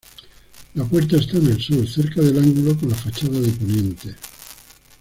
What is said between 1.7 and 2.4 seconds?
cerca del